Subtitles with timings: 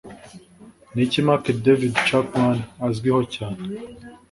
[0.93, 3.61] Niki Mark David Chapman azwi ho cyane?